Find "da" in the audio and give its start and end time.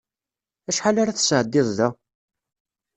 1.77-1.89